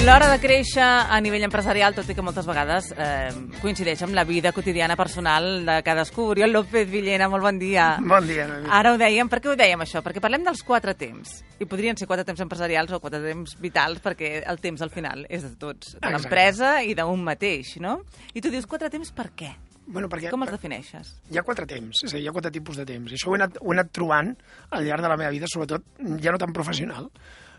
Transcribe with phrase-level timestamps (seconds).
[0.00, 3.28] L'hora de créixer a nivell empresarial, tot i que moltes vegades eh,
[3.60, 6.24] coincideix amb la vida quotidiana personal de cadascú.
[6.32, 7.90] Oriol López Villena, molt bon dia.
[8.00, 8.70] Bon dia, Noemi.
[8.72, 10.00] Ara ho dèiem, per què ho dèiem això?
[10.02, 11.34] Perquè parlem dels quatre temps.
[11.60, 15.26] I podrien ser quatre temps empresarials o quatre temps vitals, perquè el temps al final
[15.28, 17.98] és de tots, de l'empresa i d'un mateix, no?
[18.32, 19.52] I tu dius quatre temps per què?
[19.90, 21.12] Bueno, perquè Com els defineixes?
[21.28, 23.12] hi ha quatre temps, és a dir, hi ha quatre tipus de temps.
[23.12, 24.32] I això ho he anat, ho he anat trobant
[24.70, 25.84] al llarg de la meva vida, sobretot
[26.22, 27.10] ja no tan professional,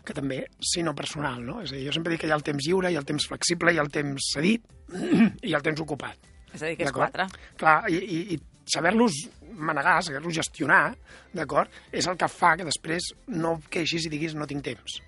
[0.06, 0.40] que també,
[0.72, 1.60] sinó personal, no?
[1.62, 3.08] És a dir, jo sempre dic que hi ha el temps lliure, hi ha el
[3.08, 4.66] temps flexible, hi ha el temps cedit
[4.96, 6.30] i hi ha el temps ocupat.
[6.52, 7.28] És a dir, que és quatre.
[7.60, 9.22] Clar, i, i, i saber-los
[9.62, 10.82] manegar, saber-los gestionar,
[11.36, 14.98] d'acord, és el que fa que després no queixis i diguis no tinc temps.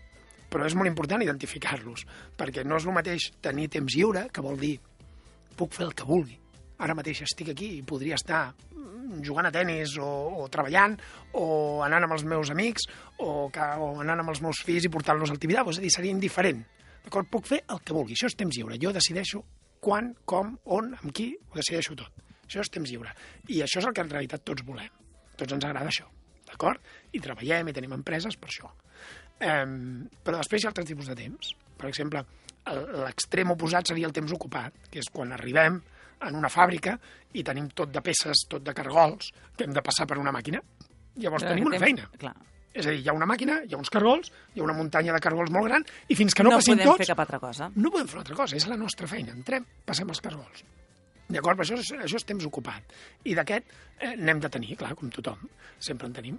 [0.52, 2.04] Però és molt important identificar-los,
[2.38, 4.76] perquè no és el mateix tenir temps lliure, que vol dir
[5.58, 6.38] puc fer el que vulgui.
[6.82, 8.48] Ara mateix estic aquí i podria estar
[9.24, 10.96] jugant a tennis o, o treballant
[11.40, 11.46] o
[11.86, 12.86] anant amb els meus amics
[13.18, 15.92] o, que, o anant amb els meus fills i portant-los al Tibidabo, és a dir,
[15.94, 16.62] seria indiferent.
[17.04, 17.28] D'acord?
[17.30, 18.78] Puc fer el que vulgui, això és temps lliure.
[18.80, 19.42] Jo decideixo
[19.84, 22.22] quan, com, on, amb qui, ho decideixo tot.
[22.44, 23.12] Això és temps lliure.
[23.52, 24.92] I això és el que en realitat tots volem.
[25.36, 26.06] Tots ens agrada això,
[26.48, 26.80] d'acord?
[27.12, 28.70] I treballem i tenim empreses per això.
[29.44, 31.52] Um, però després hi ha altres tipus de temps.
[31.80, 32.22] Per exemple,
[33.04, 35.80] l'extrem oposat seria el temps ocupat, que és quan arribem
[36.28, 36.96] en una fàbrica
[37.34, 40.60] i tenim tot de peces, tot de cargols, que hem de passar per una màquina.
[41.16, 42.08] Llavors tenim una Temps- feina.
[42.18, 42.34] Clar.
[42.74, 45.12] És a dir, hi ha una màquina, hi ha uns cargols, hi ha una muntanya
[45.14, 47.38] de cargols molt gran, i fins que no, no passin podem tots, fer cap altra
[47.38, 47.68] cosa.
[47.76, 49.30] no podem fer una altra cosa, és la nostra feina.
[49.30, 50.64] Entrem, passem els cargols.
[51.28, 51.56] D'acord?
[51.56, 52.82] Però Això és, això és temps ocupat.
[53.24, 53.64] I d'aquest
[54.00, 55.46] eh, n'hem de tenir, clar, com tothom,
[55.78, 56.38] sempre en tenim.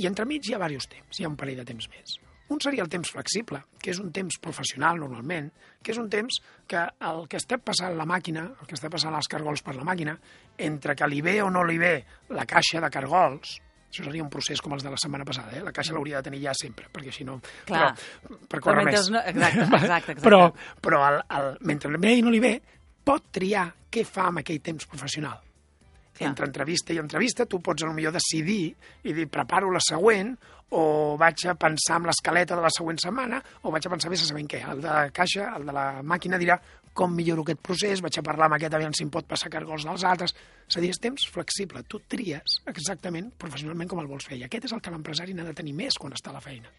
[0.00, 2.16] I entremig hi ha diversos temps, hi ha un parell de temps més.
[2.50, 6.40] Un seria el temps flexible, que és un temps professional normalment, que és un temps
[6.66, 9.86] que el que està passant la màquina, el que està passant els cargols per la
[9.86, 10.16] màquina,
[10.58, 11.92] entre que li ve o no li ve
[12.34, 15.62] la caixa de cargols, això seria un procés com els de la setmana passada, eh?
[15.66, 17.40] la caixa l'hauria de tenir ja sempre, perquè si no...
[17.66, 17.88] Clar.
[18.22, 19.10] Però, per córrer mentre més.
[19.14, 20.26] no- exacte, exacte, exacte.
[20.26, 20.42] Però,
[20.82, 22.52] però el, el, mentre li ve i no li ve,
[23.06, 25.40] pot triar què fa amb aquell temps professional.
[26.20, 26.28] Clar.
[26.28, 28.62] Entre entrevista i entrevista, tu pots potser decidir
[29.02, 30.36] i dir, preparo la següent,
[30.70, 34.22] o vaig a pensar en l'escaleta de la següent setmana, o vaig a pensar més
[34.22, 34.62] a saber què.
[34.72, 36.58] El de la caixa, el de la màquina dirà
[36.94, 39.86] com milloro aquest procés, vaig a parlar amb aquest aviam si em pot passar cargols
[39.86, 40.34] dels altres.
[40.66, 41.82] És a dir, és temps flexible.
[41.86, 44.38] Tu tries exactament professionalment com el vols fer.
[44.38, 46.70] I aquest és el que l'empresari n'ha de tenir més quan està a la feina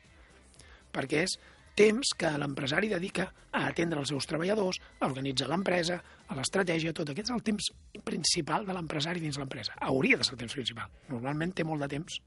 [0.91, 1.37] perquè és
[1.79, 7.13] temps que l'empresari dedica a atendre els seus treballadors, a organitzar l'empresa, a l'estratègia, tot
[7.13, 7.71] aquest és el temps
[8.07, 9.77] principal de l'empresari dins l'empresa.
[9.87, 10.91] Hauria de ser el temps principal.
[11.09, 12.19] Normalment té molt de temps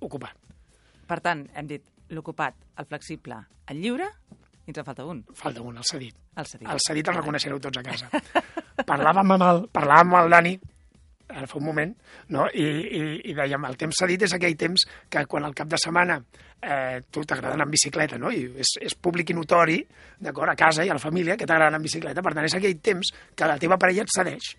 [0.00, 0.49] ocupat.
[1.10, 1.82] Per tant, hem dit
[2.14, 3.38] l'ocupat, el flexible,
[3.70, 4.06] el lliure,
[4.66, 6.14] i ens en falta un, Falta un, el cedit.
[6.38, 6.68] el cedit.
[6.70, 8.10] El cedit el reconeixereu tots a casa.
[8.90, 10.58] parlàvem amb el, parlàvem amb el Dani
[11.30, 11.90] ara fa un moment,
[12.34, 12.46] no?
[12.50, 13.00] I, i,
[13.30, 17.02] i dèiem, el temps cedit és aquell temps que quan al cap de setmana eh,
[17.10, 18.32] tu t'agrada anar en bicicleta, no?
[18.34, 19.78] I és, és públic i notori,
[20.18, 22.24] d'acord, a casa i a la família, que t'agrada anar en bicicleta.
[22.26, 24.50] Per tant, és aquell temps que la teva parella et cedeix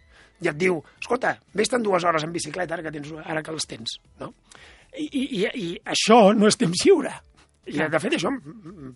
[0.42, 3.68] i et diu, escolta, vés-te'n dues hores en bicicleta ara que, tens, ara que les
[3.70, 4.32] tens, no?
[4.98, 7.12] I, i, i, això no és temps lliure.
[7.70, 8.32] I, de fet, això,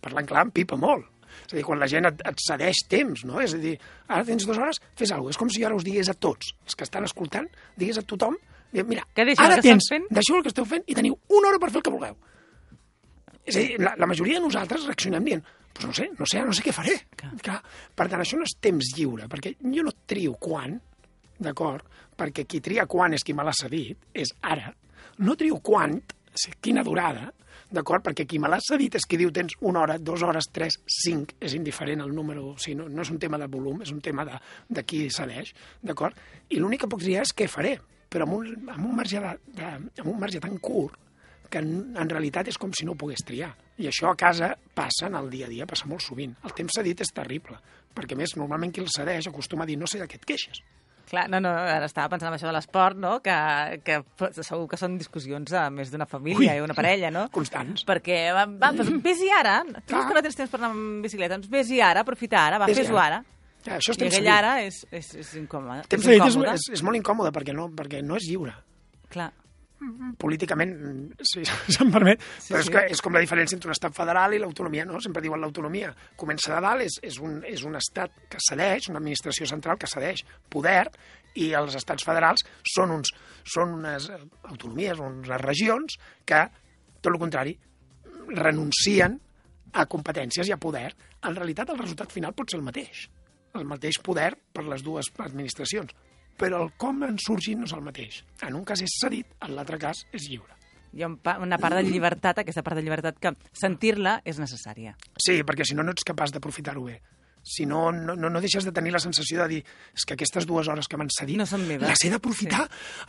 [0.04, 1.06] parlant clar, em pipa molt.
[1.46, 3.40] És a dir, quan la gent et, et cedeix temps, no?
[3.44, 3.76] És a dir,
[4.08, 5.36] ara tens dues hores, fes alguna cosa.
[5.36, 8.38] És com si ara us digués a tots, els que estan escoltant, digués a tothom,
[8.76, 10.08] mira, Que ara que tens, fent.
[10.12, 12.18] deixeu el que esteu fent i teniu una hora per fer el que vulgueu.
[13.46, 15.46] És a dir, la, la majoria de nosaltres reaccionem dient
[15.76, 16.94] pues no sé, no sé, no sé què faré.
[17.20, 17.34] Clar.
[17.44, 17.58] Clar.
[18.00, 20.78] Per tant, això no és temps lliure, perquè jo no trio quan,
[21.40, 21.85] d'acord?
[22.16, 24.72] Perquè qui tria quan és qui me l'ha cedit, és ara.
[25.19, 25.97] No trio quant,
[26.63, 27.31] quina durada,
[27.72, 28.03] d'acord?
[28.06, 31.35] Perquè qui me l'ha cedit és qui diu tens una hora, dues hores, tres, cinc,
[31.40, 34.01] és indiferent el número, o sigui, no, no és un tema de volum, és un
[34.03, 35.53] tema de, de qui cedeix,
[35.84, 36.18] d'acord?
[36.50, 37.78] I l'únic que puc triar és què faré,
[38.12, 39.73] però amb un, amb un, marge, de, de,
[40.03, 41.02] amb un marge tan curt
[41.52, 43.52] que en, en realitat és com si no ho pogués triar.
[43.81, 46.34] I això a casa passa en el dia a dia, passa molt sovint.
[46.47, 47.59] El temps cedit és terrible,
[47.96, 50.63] perquè més normalment qui el cedeix acostuma a dir no sé de què et queixes.
[51.10, 53.20] Clar, no, no, ara estava pensant en això de l'esport, no?
[53.26, 53.36] Que,
[53.86, 54.00] que
[54.42, 56.58] segur que són discussions a més d'una família Ui.
[56.58, 57.28] i una parella, no?
[57.35, 57.85] Constants.
[57.85, 59.59] Perquè, va, va pues, vés-hi ara.
[59.85, 62.70] Tu que no tens temps per anar amb bicicleta, doncs vés-hi ara, aprofita ara, va,
[62.74, 63.22] fes-ho ara.
[63.66, 65.88] Ja, això és I aquell ara és, és, és incòmode.
[65.90, 66.58] Temps és cedit és, incòmode.
[66.59, 68.53] és, és molt incòmode perquè no, perquè no és lliure.
[69.14, 69.32] Clar.
[70.22, 71.43] Políticament, mm, si
[71.76, 72.73] se'm permet, Sí, però és sí.
[72.76, 75.02] que és com la diferència entre un estat federal i l'autonomia, no?
[75.03, 79.02] Sempre diuen l'autonomia comença de dalt, és, és, un, és un estat que cedeix, una
[79.03, 80.87] administració central que cedeix poder,
[81.35, 82.46] i els estats federals
[82.76, 83.11] són, uns,
[83.43, 85.97] són unes eh, autonomies, unes regions
[86.28, 86.41] que,
[87.02, 87.55] tot el contrari,
[88.31, 89.20] renuncien
[89.76, 90.88] a competències i a poder.
[91.26, 93.05] En realitat, el resultat final pot ser el mateix.
[93.55, 95.91] El mateix poder per les dues administracions.
[96.40, 98.22] Però el com en sorgint no és el mateix.
[98.43, 100.52] En un cas és cedit, en l'altre cas és lliure.
[100.96, 101.09] Hi ha
[101.43, 104.96] una part de llibertat, aquesta part de llibertat, que sentir-la és necessària.
[105.20, 107.02] Sí, perquè si no, no ets capaç d'aprofitar-ho bé.
[107.46, 109.59] Si no, no, no, no deixes de tenir la sensació de dir
[109.93, 111.85] és que aquestes dues hores que m'han cedit No meves.
[111.91, 112.64] les he d'aprofitar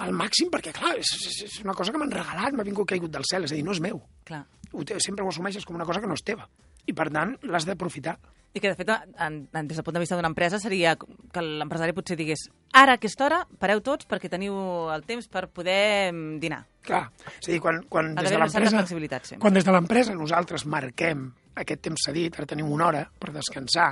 [0.04, 3.14] al màxim perquè, clar, és, és, és una cosa que m'han regalat, m'ha vingut caigut
[3.14, 4.02] del cel, és a dir, no és meu.
[4.28, 4.42] Clar.
[4.74, 6.44] Ho, sempre ho assumeixes com una cosa que no és teva.
[6.84, 8.18] I, per tant, l'has d'aprofitar.
[8.56, 8.88] I que, de fet,
[9.20, 12.94] en, en, des del punt de vista d'una empresa, seria que l'empresari potser digués ara,
[12.94, 14.54] a aquesta hora, pareu tots perquè teniu
[14.94, 16.62] el temps per poder mm, dinar.
[16.86, 17.02] Clar,
[17.36, 18.86] és a dir, quan, quan des de l'empresa...
[18.86, 19.42] sempre.
[19.42, 21.26] Quan des de l'empresa nosaltres marquem
[21.56, 23.90] aquest temps cedit, ara tenim una hora per descansar,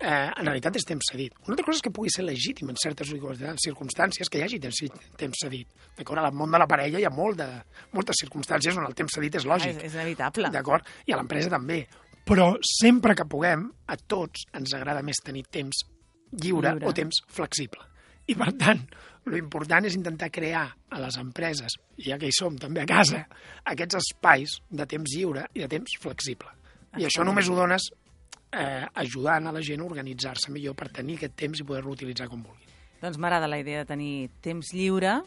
[0.00, 1.32] eh, en realitat és temps cedit.
[1.46, 5.40] Una altra cosa és que pugui ser legítim en certes circumstàncies que hi hagi temps,
[5.40, 5.72] cedit.
[5.96, 6.20] D'acord?
[6.24, 7.48] Al món de la parella hi ha molt de,
[7.96, 9.78] moltes circumstàncies on el temps cedit és Ah, lògic.
[9.80, 10.52] és, és inevitable.
[10.52, 10.84] D'acord?
[11.06, 11.86] I a l'empresa també.
[12.28, 15.84] Però sempre que puguem, a tots ens agrada més tenir temps
[16.32, 16.86] lliure, Lliure.
[16.86, 17.80] o temps flexible.
[18.28, 18.82] I, per tant,
[19.28, 23.22] lo important és intentar crear a les empreses, ja que hi som també a casa,
[23.72, 26.52] aquests espais de temps lliure i de temps flexible.
[26.98, 27.88] I això només ho dones
[28.52, 32.28] eh, ajudant a la gent a organitzar-se millor per tenir aquest temps i poder-lo utilitzar
[32.28, 32.68] com vulgui.
[33.00, 35.20] Doncs m'agrada la idea de tenir temps lliure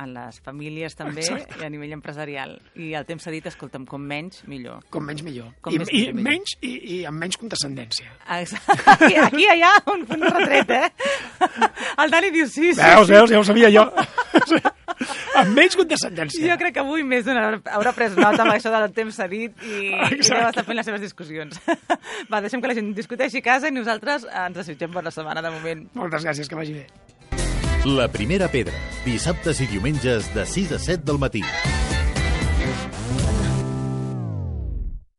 [0.00, 1.60] en les famílies també Exacte.
[1.60, 2.56] i a nivell empresarial.
[2.80, 4.80] I el temps cedit, escolta'm, com menys, millor.
[4.90, 5.52] Com menys millor.
[5.60, 6.24] Com I, més i, millor.
[6.30, 8.08] menys, i, I amb menys condescendència.
[8.40, 8.78] Exacte.
[8.94, 10.90] Aquí, aquí hi ha un de retret, eh?
[12.00, 12.80] El Dani diu sí, sí.
[12.80, 13.14] Veus, sí.
[13.14, 13.86] veus, ja ho sabia jo.
[15.40, 16.42] amb menys condescendència.
[16.50, 19.76] Jo crec que avui més d'una haurà pres nota amb això del temps cedit i,
[19.92, 20.40] i Exacte.
[20.40, 21.60] deu estar fent les seves discussions.
[22.30, 25.54] Va, deixem que la gent discuteixi a casa i nosaltres ens desitgem bona setmana de
[25.56, 25.86] moment.
[25.98, 26.86] Moltes gràcies, que vagi bé.
[27.86, 31.40] La primera pedra, dissabtes i diumenges de 6 a 7 del matí.